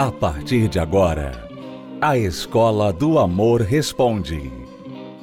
[0.00, 1.46] A partir de agora,
[2.00, 4.50] a Escola do Amor Responde.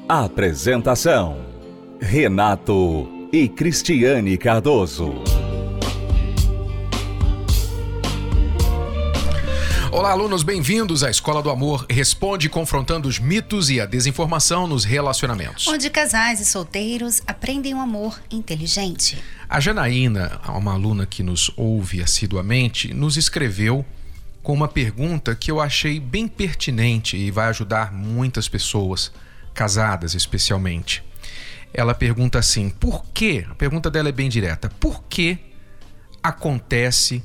[0.07, 1.43] Apresentação:
[1.99, 5.15] Renato e Cristiane Cardoso.
[9.91, 14.83] Olá, alunos, bem-vindos à Escola do Amor Responde confrontando os mitos e a desinformação nos
[14.83, 15.67] relacionamentos.
[15.67, 19.17] Onde casais e solteiros aprendem um amor inteligente.
[19.49, 23.83] A Janaína, uma aluna que nos ouve assiduamente, nos escreveu
[24.47, 29.11] com uma pergunta que eu achei bem pertinente e vai ajudar muitas pessoas,
[29.53, 31.03] casadas especialmente.
[31.73, 33.45] Ela pergunta assim: por que?
[33.49, 35.37] A pergunta dela é bem direta: por que
[36.23, 37.21] acontece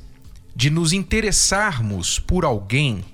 [0.53, 3.05] de nos interessarmos por alguém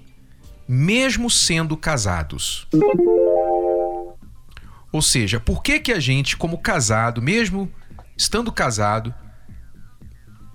[0.67, 2.67] mesmo sendo casados?
[4.91, 7.71] Ou seja, por que que a gente, como casado, mesmo
[8.17, 9.13] estando casado,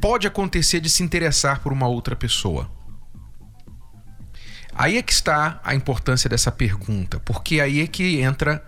[0.01, 2.69] pode acontecer de se interessar por uma outra pessoa?
[4.75, 8.65] Aí é que está a importância dessa pergunta, porque aí é que entra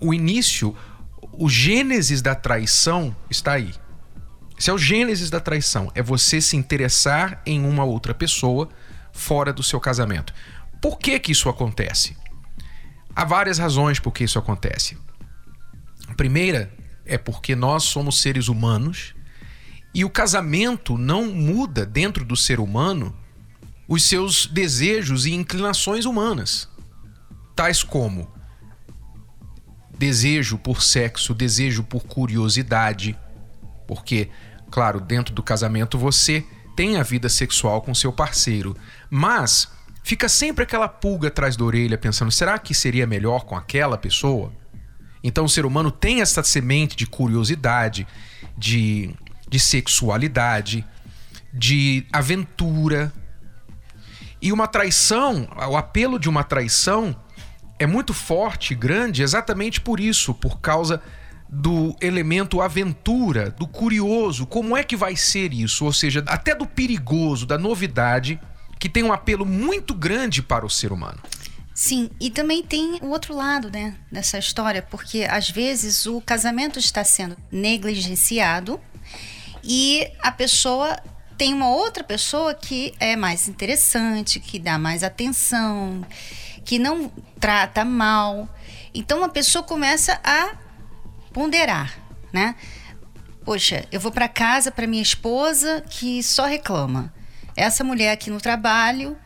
[0.00, 0.76] o início,
[1.32, 3.72] o gênesis da traição está aí.
[4.58, 8.68] Esse é o gênesis da traição, é você se interessar em uma outra pessoa
[9.12, 10.34] fora do seu casamento.
[10.80, 12.16] Por que que isso acontece?
[13.14, 14.98] Há várias razões por que isso acontece.
[16.08, 16.72] A primeira
[17.04, 19.14] é porque nós somos seres humanos
[19.94, 23.16] e o casamento não muda dentro do ser humano
[23.88, 26.68] os seus desejos e inclinações humanas,
[27.54, 28.30] tais como
[29.98, 33.16] desejo por sexo, desejo por curiosidade,
[33.86, 34.28] porque,
[34.70, 38.76] claro, dentro do casamento você tem a vida sexual com seu parceiro,
[39.10, 39.68] mas
[40.02, 44.52] fica sempre aquela pulga atrás da orelha pensando: será que seria melhor com aquela pessoa?
[45.22, 48.06] Então o ser humano tem essa semente de curiosidade,
[48.58, 49.14] de,
[49.48, 50.84] de sexualidade,
[51.52, 53.12] de aventura,
[54.42, 57.16] e uma traição, o apelo de uma traição
[57.78, 61.00] é muito forte, grande, exatamente por isso, por causa
[61.48, 65.84] do elemento aventura, do curioso, como é que vai ser isso?
[65.84, 68.40] Ou seja, até do perigoso, da novidade,
[68.80, 71.20] que tem um apelo muito grande para o ser humano.
[71.74, 76.78] Sim, e também tem o outro lado, né, dessa história, porque às vezes o casamento
[76.78, 78.80] está sendo negligenciado
[79.62, 80.98] e a pessoa
[81.42, 86.06] tem uma outra pessoa que é mais interessante, que dá mais atenção,
[86.64, 87.10] que não
[87.40, 88.48] trata mal.
[88.94, 90.54] Então a pessoa começa a
[91.32, 91.98] ponderar,
[92.32, 92.54] né?
[93.44, 97.12] Poxa, eu vou para casa para minha esposa que só reclama.
[97.56, 99.18] Essa mulher aqui no trabalho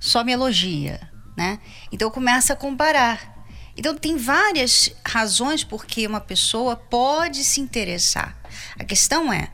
[0.00, 1.00] só me elogia,
[1.36, 1.60] né?
[1.92, 3.44] Então começa a comparar.
[3.76, 8.36] Então tem várias razões por que uma pessoa pode se interessar.
[8.76, 9.52] A questão é,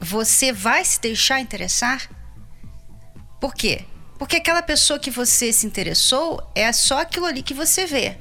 [0.00, 2.08] você vai se deixar interessar?
[3.40, 3.84] Por quê?
[4.18, 8.18] Porque aquela pessoa que você se interessou é só aquilo ali que você vê.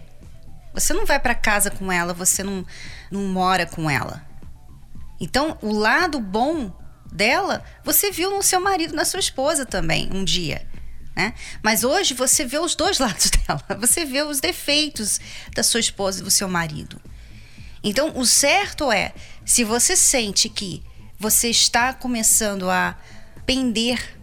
[0.74, 2.66] Você não vai para casa com ela, você não,
[3.10, 4.26] não mora com ela.
[5.20, 6.72] Então, o lado bom
[7.12, 10.68] dela, você viu no seu marido, na sua esposa também, um dia.
[11.16, 11.34] Né?
[11.64, 13.64] Mas hoje você vê os dois lados dela.
[13.80, 15.20] Você vê os defeitos
[15.54, 17.02] da sua esposa e do seu marido.
[17.82, 19.14] Então, o certo é,
[19.46, 20.84] se você sente que
[21.18, 22.98] você está começando a
[23.46, 24.20] pender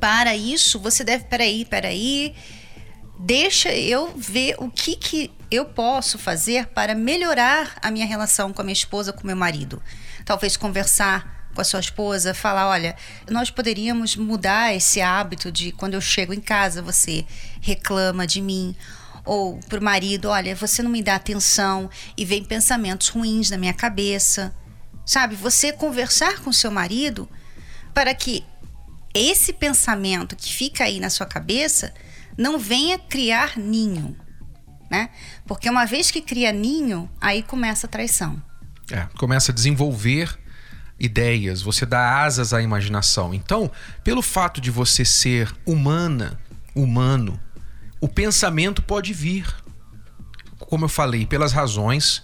[0.00, 2.34] para isso, você deve, peraí, peraí,
[3.18, 8.60] deixa eu ver o que, que eu posso fazer para melhorar a minha relação com
[8.60, 9.82] a minha esposa, com meu marido.
[10.24, 12.96] Talvez conversar com a sua esposa, falar, olha,
[13.30, 17.24] nós poderíamos mudar esse hábito de quando eu chego em casa você
[17.60, 18.74] reclama de mim
[19.24, 23.56] ou para o marido, olha, você não me dá atenção e vem pensamentos ruins na
[23.56, 24.54] minha cabeça.
[25.04, 27.28] Sabe, você conversar com seu marido
[27.92, 28.44] para que
[29.14, 31.92] esse pensamento que fica aí na sua cabeça
[32.36, 34.16] não venha criar ninho,
[34.90, 35.10] né?
[35.46, 38.42] Porque uma vez que cria ninho, aí começa a traição.
[38.90, 40.36] É, começa a desenvolver
[40.98, 43.32] ideias, você dá asas à imaginação.
[43.32, 43.70] Então,
[44.02, 46.38] pelo fato de você ser humana,
[46.74, 47.40] humano,
[48.00, 49.46] o pensamento pode vir.
[50.58, 52.22] Como eu falei, pelas razões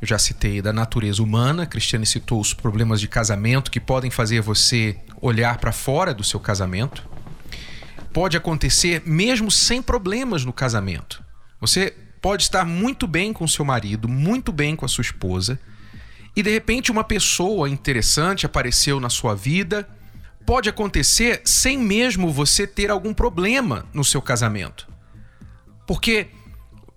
[0.00, 4.40] eu já citei da natureza humana, Cristiane citou os problemas de casamento que podem fazer
[4.40, 7.06] você olhar para fora do seu casamento.
[8.12, 11.22] Pode acontecer mesmo sem problemas no casamento.
[11.60, 15.60] Você pode estar muito bem com seu marido, muito bem com a sua esposa,
[16.34, 19.86] e de repente uma pessoa interessante apareceu na sua vida.
[20.46, 24.88] Pode acontecer sem mesmo você ter algum problema no seu casamento.
[25.86, 26.28] Porque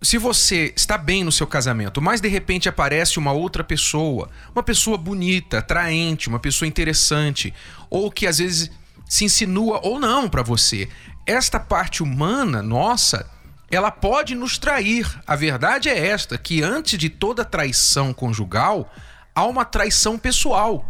[0.04, 4.62] se você está bem no seu casamento, mas de repente aparece uma outra pessoa, uma
[4.62, 7.54] pessoa bonita, atraente, uma pessoa interessante,
[7.90, 8.70] ou que às vezes
[9.08, 10.90] se insinua ou não para você,
[11.26, 13.26] esta parte humana nossa,
[13.72, 15.08] ela pode nos trair.
[15.26, 18.94] A verdade é esta, que antes de toda traição conjugal,
[19.34, 20.86] há uma traição pessoal.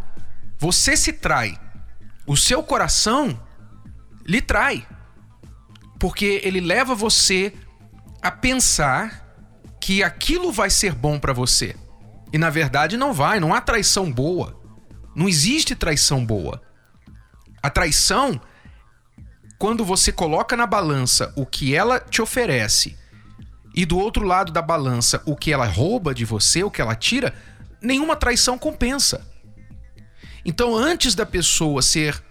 [0.58, 1.56] Você se trai.
[2.26, 3.40] O seu coração
[4.26, 4.88] lhe trai.
[6.00, 7.54] Porque ele leva você
[8.24, 9.22] a pensar
[9.82, 11.76] que aquilo vai ser bom para você.
[12.32, 14.58] E na verdade não vai, não há traição boa.
[15.14, 16.62] Não existe traição boa.
[17.62, 18.40] A traição,
[19.60, 22.98] quando você coloca na balança o que ela te oferece
[23.76, 26.96] e do outro lado da balança o que ela rouba de você, o que ela
[26.96, 27.34] tira,
[27.82, 29.28] nenhuma traição compensa.
[30.46, 32.24] Então, antes da pessoa ser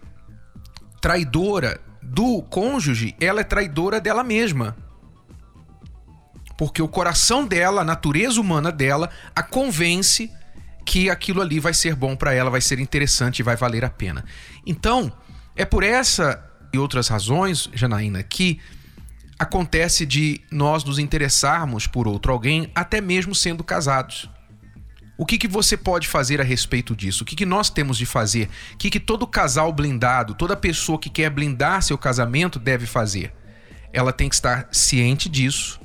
[1.02, 4.76] traidora do cônjuge, ela é traidora dela mesma.
[6.56, 10.30] Porque o coração dela, a natureza humana dela, a convence
[10.84, 13.90] que aquilo ali vai ser bom para ela, vai ser interessante e vai valer a
[13.90, 14.24] pena.
[14.66, 15.12] Então,
[15.54, 18.58] é por essa e outras razões, Janaína, que
[19.38, 24.30] acontece de nós nos interessarmos por outro alguém, até mesmo sendo casados.
[25.18, 27.22] O que, que você pode fazer a respeito disso?
[27.22, 28.48] O que, que nós temos de fazer?
[28.72, 33.32] O que, que todo casal blindado, toda pessoa que quer blindar seu casamento deve fazer?
[33.92, 35.78] Ela tem que estar ciente disso,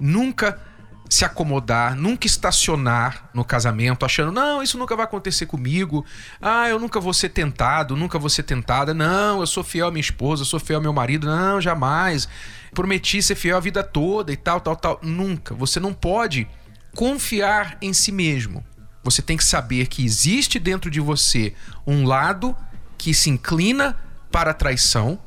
[0.00, 0.60] nunca
[1.08, 6.04] se acomodar, nunca estacionar no casamento achando, não, isso nunca vai acontecer comigo.
[6.40, 8.92] Ah, eu nunca vou ser tentado, nunca vou ser tentada.
[8.92, 11.26] Não, eu sou fiel à minha esposa, sou fiel ao meu marido.
[11.26, 12.28] Não, jamais.
[12.74, 15.00] Prometi ser fiel a vida toda e tal, tal, tal.
[15.02, 15.54] Nunca.
[15.54, 16.46] Você não pode
[16.94, 18.64] confiar em si mesmo.
[19.02, 21.54] Você tem que saber que existe dentro de você
[21.86, 22.54] um lado
[22.98, 23.96] que se inclina
[24.30, 25.18] para a traição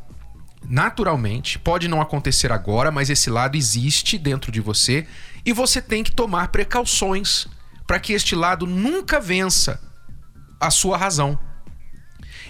[0.68, 1.60] naturalmente.
[1.60, 5.08] Pode não acontecer agora, mas esse lado existe dentro de você
[5.46, 7.48] e você tem que tomar precauções
[7.88, 9.82] para que este lado nunca vença
[10.60, 11.38] a sua razão.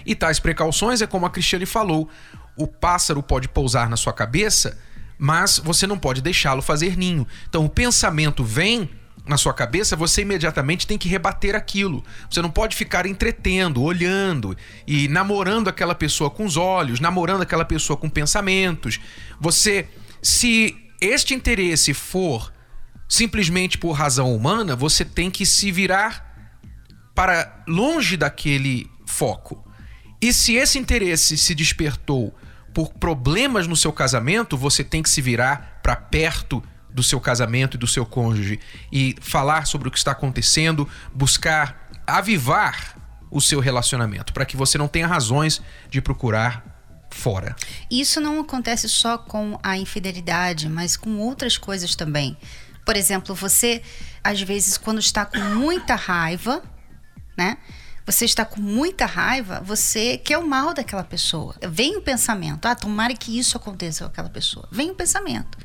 [0.04, 2.08] E tais precauções é como a Cristiane falou:
[2.56, 4.78] o pássaro pode pousar na sua cabeça,
[5.18, 7.26] mas você não pode deixá-lo fazer ninho.
[7.48, 8.90] Então o pensamento vem
[9.24, 12.04] na sua cabeça, você imediatamente tem que rebater aquilo.
[12.28, 17.64] Você não pode ficar entretendo, olhando e namorando aquela pessoa com os olhos, namorando aquela
[17.64, 18.98] pessoa com pensamentos.
[19.40, 19.88] Você,
[20.20, 22.52] se este interesse for
[23.08, 26.32] simplesmente por razão humana, você tem que se virar
[27.14, 29.64] para longe daquele foco.
[30.20, 32.34] E se esse interesse se despertou
[32.72, 37.76] por problemas no seu casamento, você tem que se virar para perto do seu casamento
[37.76, 38.60] e do seu cônjuge
[38.90, 42.96] e falar sobre o que está acontecendo, buscar avivar
[43.30, 46.72] o seu relacionamento, para que você não tenha razões de procurar
[47.10, 47.56] fora.
[47.90, 52.36] Isso não acontece só com a infidelidade, mas com outras coisas também.
[52.84, 53.82] Por exemplo, você
[54.22, 56.62] às vezes quando está com muita raiva,
[57.36, 57.56] né?
[58.04, 61.54] Você está com muita raiva, você quer o mal daquela pessoa.
[61.62, 64.68] Vem o pensamento, ah, tomara que isso aconteça com aquela pessoa.
[64.72, 65.56] Vem o pensamento.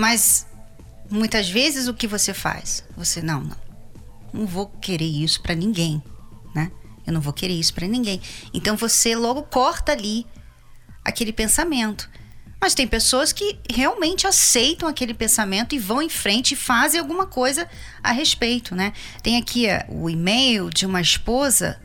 [0.00, 0.46] Mas
[1.10, 2.82] muitas vezes o que você faz?
[2.96, 3.56] Você não, não.
[4.32, 6.02] Não vou querer isso para ninguém,
[6.54, 6.72] né?
[7.06, 8.18] Eu não vou querer isso para ninguém.
[8.54, 10.26] Então você logo corta ali
[11.04, 12.08] aquele pensamento.
[12.58, 17.26] Mas tem pessoas que realmente aceitam aquele pensamento e vão em frente e fazem alguma
[17.26, 17.68] coisa
[18.02, 18.94] a respeito, né?
[19.22, 21.78] Tem aqui o e-mail de uma esposa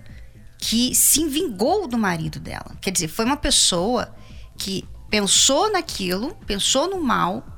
[0.58, 2.78] que se vingou do marido dela.
[2.80, 4.16] Quer dizer, foi uma pessoa
[4.58, 7.55] que pensou naquilo, pensou no mal,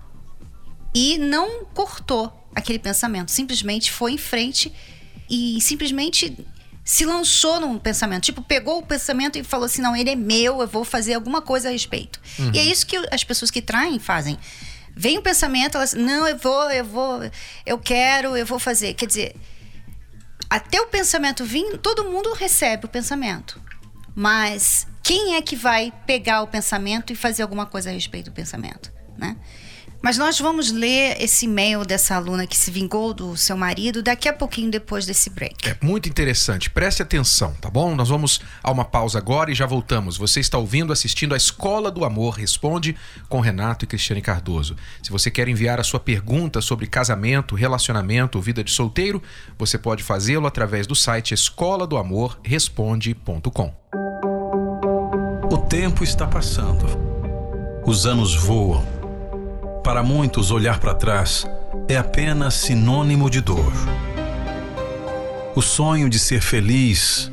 [0.93, 4.73] e não cortou aquele pensamento, simplesmente foi em frente
[5.29, 6.35] e simplesmente
[6.83, 10.61] se lançou num pensamento, tipo, pegou o pensamento e falou assim: não, ele é meu,
[10.61, 12.19] eu vou fazer alguma coisa a respeito.
[12.39, 12.51] Uhum.
[12.53, 14.39] E é isso que as pessoas que traem fazem.
[14.95, 17.31] Vem o pensamento, elas, não, eu vou, eu vou,
[17.65, 18.93] eu quero, eu vou fazer.
[18.93, 19.35] Quer dizer,
[20.49, 23.61] até o pensamento vir, todo mundo recebe o pensamento.
[24.15, 28.33] Mas quem é que vai pegar o pensamento e fazer alguma coisa a respeito do
[28.33, 29.35] pensamento, né?
[30.01, 34.29] Mas nós vamos ler esse e-mail dessa aluna que se vingou do seu marido daqui
[34.29, 35.67] a pouquinho depois desse break.
[35.67, 36.69] É muito interessante.
[36.69, 37.95] Preste atenção, tá bom?
[37.95, 40.17] Nós vamos a uma pausa agora e já voltamos.
[40.17, 42.95] Você está ouvindo, assistindo a Escola do Amor Responde
[43.27, 44.75] com Renato e Cristiane Cardoso.
[45.01, 49.21] Se você quer enviar a sua pergunta sobre casamento, relacionamento, vida de solteiro,
[49.57, 53.73] você pode fazê-lo através do site escola do amor responde.com.
[55.51, 56.85] O tempo está passando.
[57.85, 58.96] Os anos voam
[59.87, 61.47] para muitos, olhar para trás
[61.87, 63.71] é apenas sinônimo de dor.
[65.55, 67.31] O sonho de ser feliz,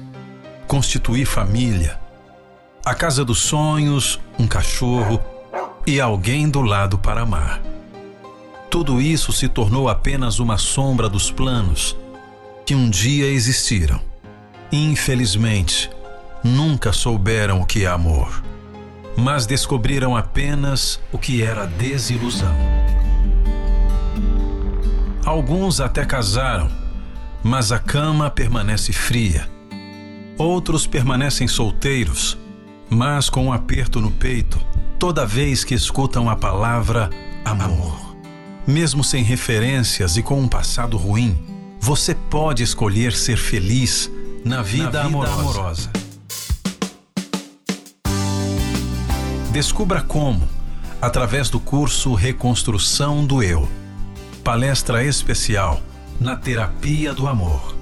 [0.64, 1.98] constituir família,
[2.86, 5.20] a casa dos sonhos, um cachorro
[5.84, 7.60] e alguém do lado para amar.
[8.70, 11.96] Tudo isso se tornou apenas uma sombra dos planos
[12.64, 14.00] que um dia existiram.
[14.70, 15.90] Infelizmente,
[16.44, 18.44] nunca souberam o que é amor.
[19.16, 22.54] Mas descobriram apenas o que era desilusão.
[25.24, 26.70] Alguns até casaram,
[27.42, 29.48] mas a cama permanece fria.
[30.36, 32.36] Outros permanecem solteiros,
[32.90, 34.58] mas com um aperto no peito
[35.04, 37.10] toda vez que escutam a palavra
[37.44, 38.16] amor.
[38.66, 41.36] Mesmo sem referências e com um passado ruim,
[41.78, 44.10] você pode escolher ser feliz
[44.42, 45.40] na vida, na vida amorosa.
[45.40, 45.90] amorosa.
[49.54, 50.48] Descubra como,
[51.00, 53.68] através do curso Reconstrução do Eu.
[54.42, 55.80] Palestra especial
[56.18, 57.76] na Terapia do Amor.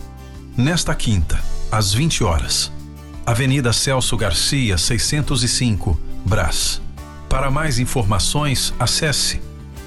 [0.55, 2.71] Nesta quinta, às 20 horas.
[3.25, 6.83] Avenida Celso Garcia, 605, Brás.
[7.27, 9.41] Para mais informações, acesse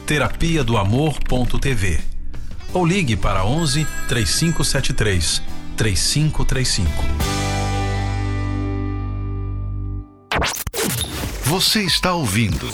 [0.07, 1.99] terapia do amor.tv
[2.73, 5.39] ou ligue para 11 3573
[5.77, 7.44] 3535.
[11.55, 12.67] Você está ouvindo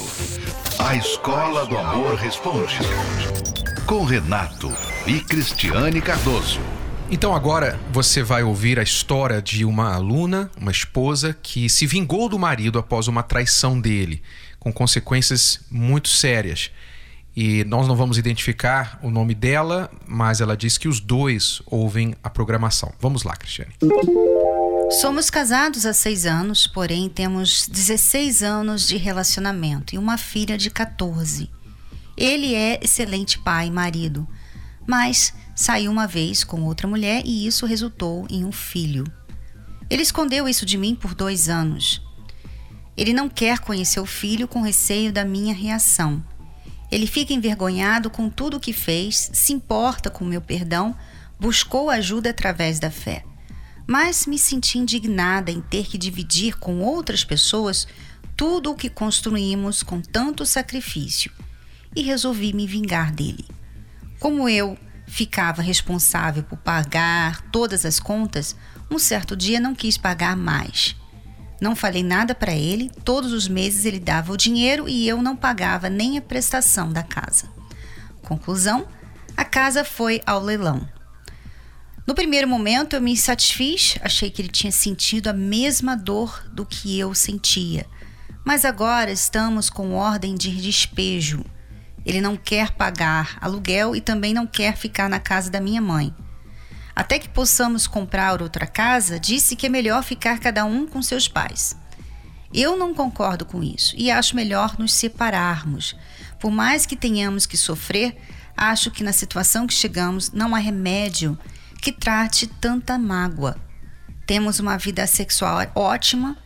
[0.79, 2.79] A Escola do Amor Responde
[3.85, 4.73] com Renato
[5.05, 6.59] e Cristiane Cardoso.
[7.07, 12.27] Então agora você vai ouvir a história de uma aluna, uma esposa que se vingou
[12.27, 14.23] do marido após uma traição dele
[14.59, 16.71] com consequências muito sérias.
[17.35, 22.15] E nós não vamos identificar o nome dela, mas ela diz que os dois ouvem
[22.23, 22.91] a programação.
[22.99, 23.73] Vamos lá, Cristiane.
[24.99, 30.69] Somos casados há seis anos, porém temos 16 anos de relacionamento e uma filha de
[30.69, 31.49] 14.
[32.17, 34.27] Ele é excelente pai e marido,
[34.85, 39.05] mas saiu uma vez com outra mulher e isso resultou em um filho.
[39.89, 42.01] Ele escondeu isso de mim por dois anos.
[42.97, 46.21] Ele não quer conhecer o filho com receio da minha reação.
[46.91, 50.93] Ele fica envergonhado com tudo o que fez, se importa com meu perdão,
[51.39, 53.23] buscou ajuda através da fé.
[53.91, 57.85] Mas me senti indignada em ter que dividir com outras pessoas
[58.37, 61.29] tudo o que construímos com tanto sacrifício
[61.93, 63.45] e resolvi me vingar dele.
[64.17, 68.55] Como eu ficava responsável por pagar todas as contas,
[68.89, 70.95] um certo dia não quis pagar mais.
[71.59, 75.35] Não falei nada para ele, todos os meses ele dava o dinheiro e eu não
[75.35, 77.49] pagava nem a prestação da casa.
[78.21, 78.87] Conclusão:
[79.35, 80.87] a casa foi ao leilão.
[82.07, 86.65] No primeiro momento eu me satisfiz, achei que ele tinha sentido a mesma dor do
[86.65, 87.85] que eu sentia.
[88.43, 91.45] Mas agora estamos com ordem de despejo.
[92.03, 96.13] Ele não quer pagar aluguel e também não quer ficar na casa da minha mãe.
[96.95, 101.27] Até que possamos comprar outra casa, disse que é melhor ficar cada um com seus
[101.27, 101.75] pais.
[102.53, 105.95] Eu não concordo com isso e acho melhor nos separarmos.
[106.39, 108.17] Por mais que tenhamos que sofrer,
[108.57, 111.37] acho que na situação que chegamos não há remédio
[111.81, 113.57] que trate tanta mágoa.
[114.27, 116.37] Temos uma vida sexual ótima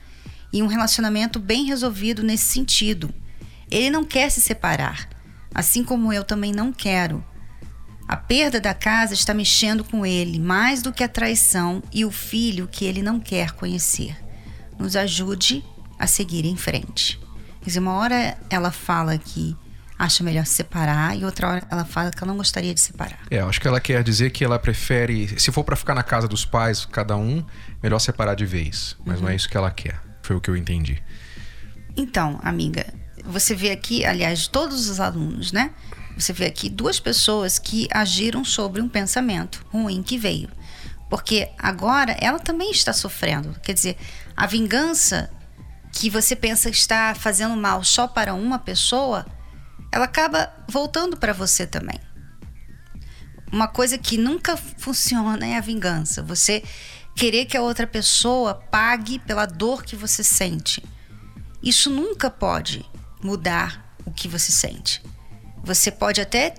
[0.51, 3.13] e um relacionamento bem resolvido nesse sentido.
[3.69, 5.09] Ele não quer se separar,
[5.53, 7.23] assim como eu também não quero.
[8.07, 12.11] A perda da casa está mexendo com ele mais do que a traição e o
[12.11, 14.15] filho que ele não quer conhecer.
[14.79, 15.65] Nos ajude
[15.99, 17.19] a seguir em frente.
[17.59, 19.55] Quer dizer, uma hora ela fala que
[19.97, 23.19] acha melhor se separar e outra hora ela fala que ela não gostaria de separar.
[23.29, 26.27] É, acho que ela quer dizer que ela prefere, se for para ficar na casa
[26.27, 27.43] dos pais, cada um,
[27.81, 28.95] melhor separar de vez.
[29.05, 29.21] Mas uhum.
[29.23, 29.37] não é uhum.
[29.37, 30.01] isso que ela quer.
[30.21, 31.01] Foi o que eu entendi.
[31.95, 32.85] Então, amiga,
[33.23, 35.71] você vê aqui, aliás, todos os alunos, né?
[36.17, 40.49] Você vê aqui duas pessoas que agiram sobre um pensamento ruim que veio.
[41.09, 43.55] Porque agora ela também está sofrendo.
[43.61, 43.97] Quer dizer,
[44.35, 45.29] a vingança
[45.91, 49.25] que você pensa está fazendo mal só para uma pessoa,
[49.95, 51.97] ela acaba voltando para você também.
[53.49, 56.21] Uma coisa que nunca funciona é a vingança.
[56.21, 56.65] Você
[57.15, 60.83] querer que a outra pessoa pague pela dor que você sente.
[61.63, 62.85] Isso nunca pode
[63.23, 65.01] mudar o que você sente.
[65.63, 66.55] Você pode até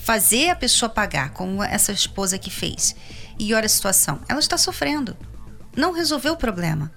[0.00, 2.96] fazer a pessoa pagar, como essa esposa que fez.
[3.38, 5.16] E olha a situação, ela está sofrendo.
[5.76, 6.90] Não resolveu o problema.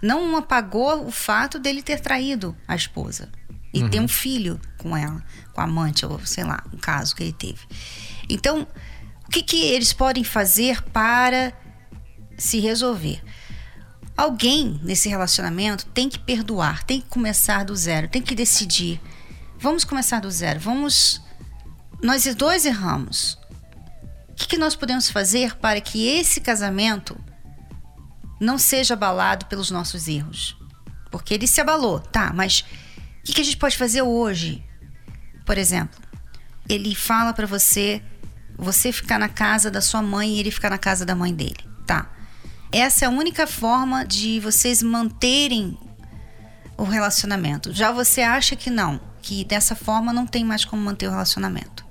[0.00, 3.28] Não apagou o fato dele ter traído a esposa
[3.72, 3.90] e uhum.
[3.90, 5.22] ter um filho com ela,
[5.52, 7.60] com a amante, ou sei lá, um caso que ele teve.
[8.28, 8.66] Então,
[9.26, 11.52] o que, que eles podem fazer para
[12.36, 13.22] se resolver?
[14.16, 19.00] Alguém nesse relacionamento tem que perdoar, tem que começar do zero, tem que decidir
[19.60, 20.60] Vamos começar do zero.
[20.60, 21.20] Vamos.
[22.00, 23.36] Nós dois erramos.
[24.28, 27.18] O que, que nós podemos fazer para que esse casamento
[28.40, 30.56] não seja abalado pelos nossos erros?
[31.10, 32.64] Porque ele se abalou, tá, mas
[33.20, 34.64] o que, que a gente pode fazer hoje?
[35.44, 36.00] Por exemplo,
[36.68, 38.02] ele fala para você
[38.56, 41.64] você ficar na casa da sua mãe e ele ficar na casa da mãe dele,
[41.86, 42.10] tá?
[42.72, 45.78] Essa é a única forma de vocês manterem
[46.76, 47.72] o relacionamento.
[47.72, 51.86] Já você acha que não, que dessa forma não tem mais como manter o relacionamento.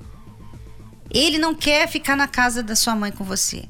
[1.10, 3.68] Ele não quer ficar na casa da sua mãe com você.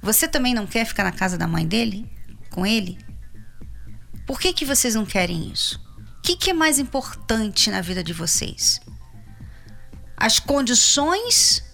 [0.00, 2.10] Você também não quer ficar na casa da mãe dele?
[2.50, 2.98] Com ele?
[4.26, 5.80] Por que, que vocês não querem isso?
[6.22, 8.80] Que, que é mais importante na vida de vocês?
[10.16, 11.64] As condições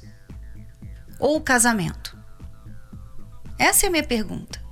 [1.18, 2.16] ou o casamento?
[3.58, 4.62] Essa é a minha pergunta.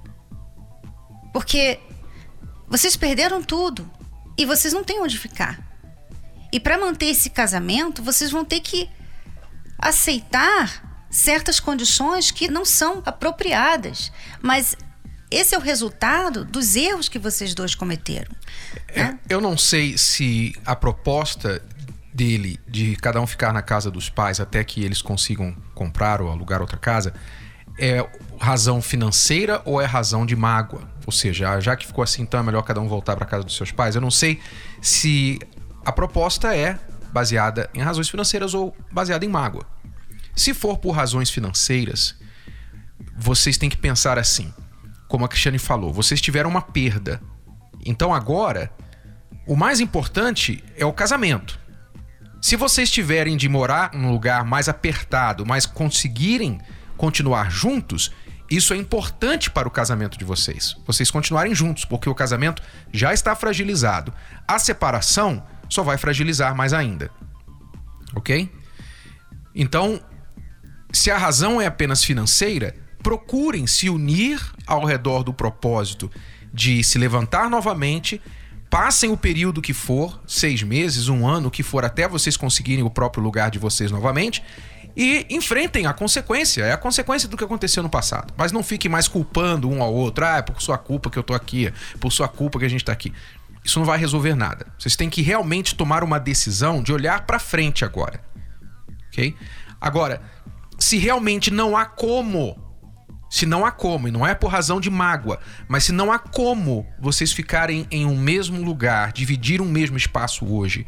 [1.33, 1.79] Porque
[2.67, 3.91] vocês perderam tudo
[4.39, 5.61] e vocês não têm onde ficar.
[6.51, 8.89] E para manter esse casamento, vocês vão ter que
[9.79, 14.11] aceitar certas condições que não são apropriadas.
[14.41, 14.77] Mas
[15.31, 18.31] esse é o resultado dos erros que vocês dois cometeram.
[18.95, 19.19] Né?
[19.29, 21.63] Eu não sei se a proposta
[22.15, 26.31] dele de cada um ficar na casa dos pais até que eles consigam comprar ou
[26.31, 27.13] alugar outra casa
[27.79, 30.89] é razão financeira ou é razão de mágoa?
[31.05, 33.55] Ou seja, já que ficou assim, então é melhor cada um voltar para casa dos
[33.55, 33.95] seus pais.
[33.95, 34.41] Eu não sei
[34.81, 35.39] se
[35.85, 36.79] a proposta é
[37.13, 39.67] baseada em razões financeiras ou baseada em mágoa.
[40.35, 42.15] Se for por razões financeiras,
[43.17, 44.53] vocês têm que pensar assim:
[45.09, 47.21] como a Cristiane falou, vocês tiveram uma perda.
[47.85, 48.71] Então agora,
[49.47, 51.59] o mais importante é o casamento.
[52.41, 56.61] Se vocês tiverem de morar num lugar mais apertado, mas conseguirem
[56.97, 58.13] continuar juntos,
[58.51, 60.77] isso é importante para o casamento de vocês.
[60.87, 64.13] Vocês continuarem juntos, porque o casamento já está fragilizado.
[64.47, 67.11] A separação só vai fragilizar mais ainda.
[68.15, 68.51] Ok?
[69.55, 70.01] Então,
[70.93, 76.11] se a razão é apenas financeira, procurem se unir ao redor do propósito
[76.53, 78.21] de se levantar novamente,
[78.69, 82.91] passem o período que for, seis meses, um ano, que for, até vocês conseguirem o
[82.91, 84.43] próprio lugar de vocês novamente,
[84.97, 86.65] e enfrentem a consequência.
[86.65, 88.35] É a consequência do que aconteceu no passado.
[88.37, 90.25] Mas não fiquem mais culpando um ao outro.
[90.25, 92.69] Ah, é por sua culpa que eu tô aqui, é por sua culpa que a
[92.69, 93.13] gente tá aqui.
[93.63, 94.67] Isso não vai resolver nada.
[94.77, 98.21] Vocês têm que realmente tomar uma decisão de olhar para frente agora.
[99.13, 99.33] OK?
[99.81, 100.21] Agora,
[100.77, 102.67] se realmente não há como
[103.29, 106.19] se não há como, e não é por razão de mágoa, mas se não há
[106.19, 110.87] como vocês ficarem em um mesmo lugar, dividir um mesmo espaço hoje,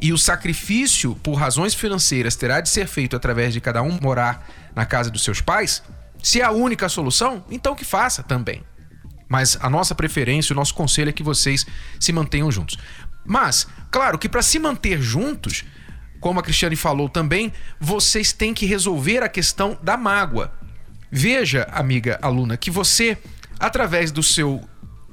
[0.00, 4.48] e o sacrifício por razões financeiras terá de ser feito através de cada um morar
[4.74, 5.82] na casa dos seus pais,
[6.22, 8.62] se é a única solução, então que faça também.
[9.28, 11.66] Mas a nossa preferência, o nosso conselho é que vocês
[11.98, 12.78] se mantenham juntos.
[13.24, 15.64] Mas, claro que para se manter juntos,
[16.20, 20.52] como a Cristiane falou também, vocês têm que resolver a questão da mágoa.
[21.16, 23.16] Veja, amiga aluna, que você,
[23.60, 24.60] através do seu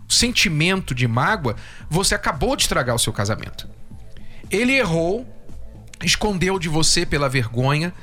[0.09, 1.55] sentimento de mágoa,
[1.87, 3.69] você acabou de estragar o seu casamento.
[4.49, 5.31] Ele errou,
[6.03, 7.93] escondeu de você pela vergonha,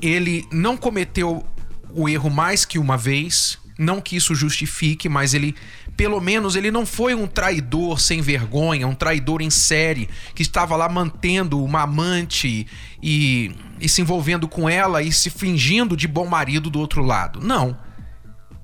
[0.00, 1.46] ele não cometeu
[1.90, 5.54] o erro mais que uma vez, não que isso justifique, mas ele,
[5.96, 10.76] pelo menos, ele não foi um traidor sem vergonha, um traidor em série, que estava
[10.76, 12.66] lá mantendo uma amante
[13.02, 17.40] e, e se envolvendo com ela e se fingindo de bom marido do outro lado.
[17.40, 17.76] Não.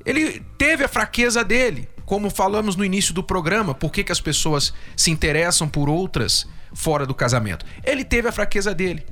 [0.04, 4.20] Ele teve a fraqueza dele, como falamos no início do programa, por que, que as
[4.20, 7.66] pessoas se interessam por outras fora do casamento.
[7.84, 9.04] Ele teve a fraqueza dele.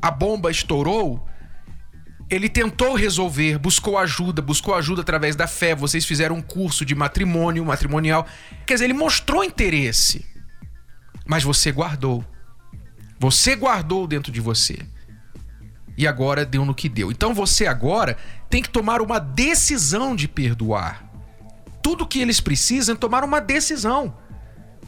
[0.00, 1.26] A bomba estourou
[2.30, 5.74] ele tentou resolver, buscou ajuda, buscou ajuda através da fé.
[5.74, 8.26] Vocês fizeram um curso de matrimônio, matrimonial.
[8.66, 10.24] Quer dizer, ele mostrou interesse.
[11.26, 12.24] Mas você guardou.
[13.18, 14.78] Você guardou dentro de você.
[15.96, 17.10] E agora deu no que deu.
[17.10, 18.16] Então você agora
[18.50, 21.04] tem que tomar uma decisão de perdoar.
[21.82, 24.16] Tudo que eles precisam é tomar uma decisão.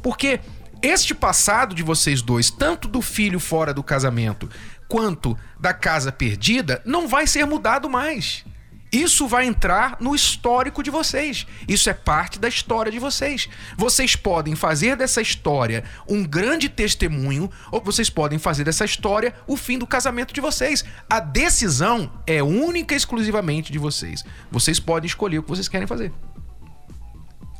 [0.02, 0.40] Porque
[0.82, 4.48] este passado de vocês dois, tanto do filho fora do casamento,
[4.88, 8.44] quanto da casa perdida não vai ser mudado mais.
[8.92, 11.46] Isso vai entrar no histórico de vocês.
[11.68, 13.48] Isso é parte da história de vocês.
[13.76, 19.56] Vocês podem fazer dessa história um grande testemunho, ou vocês podem fazer dessa história o
[19.56, 20.84] fim do casamento de vocês.
[21.10, 24.24] A decisão é única e exclusivamente de vocês.
[24.50, 26.12] Vocês podem escolher o que vocês querem fazer.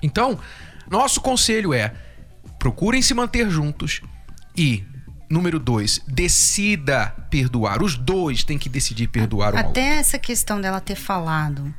[0.03, 0.39] Então,
[0.89, 1.93] nosso conselho é:
[2.59, 4.01] procurem se manter juntos
[4.57, 4.85] e
[5.29, 7.83] Número dois, decida perdoar.
[7.83, 11.75] Os dois têm que decidir perdoar o Até essa questão dela ter falado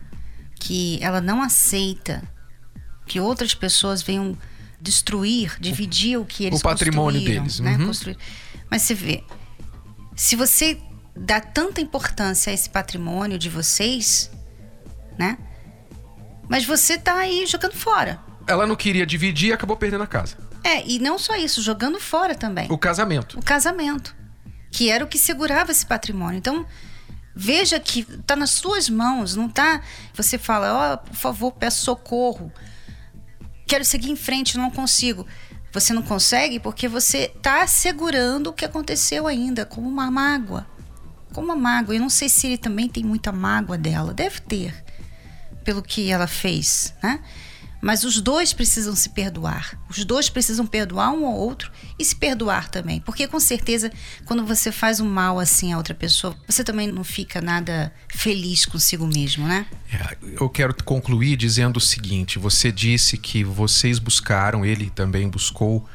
[0.60, 2.22] que ela não aceita
[3.06, 4.38] que outras pessoas venham
[4.82, 7.78] destruir, dividir o que eles o patrimônio deles, né?
[7.78, 7.92] Uhum.
[8.70, 9.24] Mas você vê,
[10.16, 10.78] se você
[11.16, 14.30] dá tanta importância a esse patrimônio de vocês,
[15.18, 15.38] né?
[16.50, 18.20] Mas você tá aí jogando fora.
[18.46, 20.38] Ela não queria dividir e acabou perdendo a casa.
[20.68, 22.70] É, e não só isso, jogando fora também.
[22.70, 23.40] O casamento.
[23.40, 24.14] O casamento.
[24.70, 26.38] Que era o que segurava esse patrimônio.
[26.38, 26.66] Então,
[27.34, 29.82] veja que está nas suas mãos, não tá.
[30.14, 32.52] Você fala, ó, oh, por favor, peço socorro.
[33.66, 35.26] Quero seguir em frente, não consigo.
[35.72, 40.68] Você não consegue porque você está segurando o que aconteceu ainda, como uma mágoa.
[41.32, 41.96] Como uma mágoa.
[41.96, 44.14] Eu não sei se ele também tem muita mágoa dela.
[44.14, 44.84] Deve ter,
[45.64, 47.22] pelo que ela fez, né?
[47.82, 49.80] Mas os dois precisam se perdoar.
[49.90, 53.00] Os dois precisam perdoar um ao outro e se perdoar também.
[53.02, 53.92] Porque com certeza,
[54.26, 58.66] quando você faz um mal assim a outra pessoa, você também não fica nada feliz
[58.66, 59.66] consigo mesmo, né?
[59.92, 65.88] É, eu quero concluir dizendo o seguinte: você disse que vocês buscaram, ele também buscou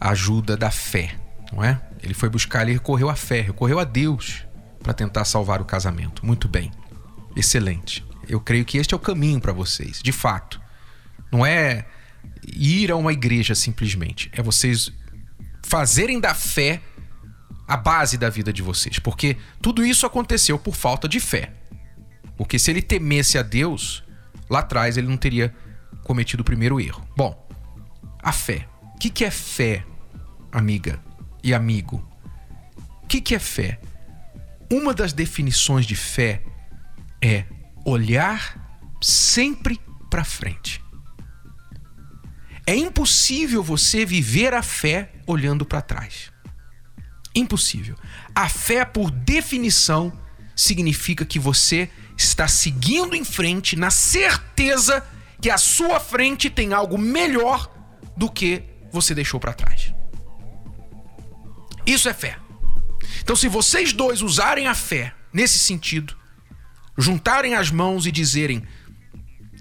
[0.00, 1.14] a ajuda da fé,
[1.52, 1.80] não é?
[2.02, 4.44] Ele foi buscar, ele recorreu à fé, recorreu a Deus
[4.82, 6.24] para tentar salvar o casamento.
[6.24, 6.70] Muito bem.
[7.36, 8.04] Excelente.
[8.28, 10.57] Eu creio que este é o caminho para vocês, de fato.
[11.30, 11.84] Não é
[12.46, 14.30] ir a uma igreja simplesmente.
[14.32, 14.92] É vocês
[15.62, 16.80] fazerem da fé
[17.66, 18.98] a base da vida de vocês.
[18.98, 21.52] Porque tudo isso aconteceu por falta de fé.
[22.36, 24.02] Porque se ele temesse a Deus,
[24.48, 25.54] lá atrás ele não teria
[26.04, 27.06] cometido o primeiro erro.
[27.16, 27.46] Bom,
[28.22, 28.66] a fé.
[28.94, 29.84] O que, que é fé,
[30.50, 31.00] amiga
[31.42, 32.04] e amigo?
[33.02, 33.78] O que, que é fé?
[34.70, 36.42] Uma das definições de fé
[37.22, 37.44] é
[37.84, 40.82] olhar sempre para frente.
[42.68, 46.30] É impossível você viver a fé olhando para trás.
[47.34, 47.96] Impossível.
[48.34, 50.12] A fé, por definição,
[50.54, 55.02] significa que você está seguindo em frente na certeza
[55.40, 57.72] que a sua frente tem algo melhor
[58.14, 59.94] do que você deixou para trás.
[61.86, 62.36] Isso é fé.
[63.22, 66.14] Então, se vocês dois usarem a fé nesse sentido,
[66.98, 68.62] juntarem as mãos e dizerem: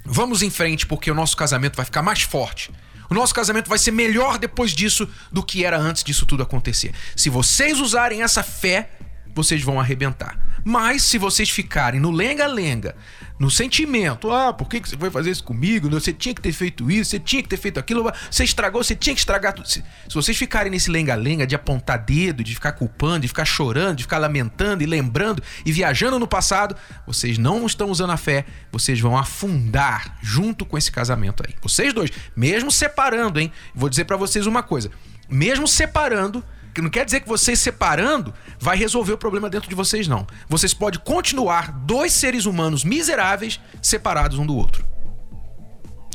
[0.04, 2.70] vamos em frente porque o nosso casamento vai ficar mais forte,
[3.10, 6.94] o nosso casamento vai ser melhor depois disso do que era antes disso tudo acontecer.
[7.16, 8.92] Se vocês usarem essa fé,
[9.38, 10.40] vocês vão arrebentar.
[10.66, 12.96] Mas se vocês ficarem no lenga-lenga,
[13.40, 15.90] no sentimento, ah, por que, você foi fazer isso comigo?
[15.92, 18.96] Você tinha que ter feito isso, você tinha que ter feito aquilo, você estragou, você
[18.96, 19.70] tinha que estragar tudo.
[19.70, 23.98] Se, se vocês ficarem nesse lenga-lenga de apontar dedo, de ficar culpando, de ficar chorando,
[23.98, 28.44] de ficar lamentando e lembrando e viajando no passado, vocês não estão usando a fé,
[28.72, 31.54] vocês vão afundar junto com esse casamento aí.
[31.62, 33.52] Vocês dois, mesmo separando, hein?
[33.76, 34.90] Vou dizer para vocês uma coisa,
[35.30, 36.48] mesmo separando, que
[36.82, 40.28] não quer dizer que vocês separando vai resolver o problema dentro de vocês, não.
[40.48, 44.86] Vocês podem continuar dois seres humanos miseráveis separados um do outro.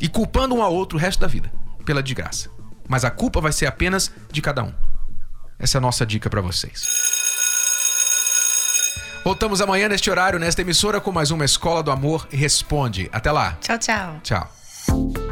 [0.00, 1.52] E culpando um ao outro o resto da vida,
[1.84, 2.50] pela desgraça.
[2.88, 4.72] Mas a culpa vai ser apenas de cada um.
[5.58, 6.86] Essa é a nossa dica para vocês.
[9.24, 13.08] Voltamos amanhã neste horário, nesta emissora, com mais uma Escola do Amor Responde.
[13.12, 13.56] Até lá.
[13.60, 14.20] Tchau, tchau.
[14.22, 15.31] Tchau.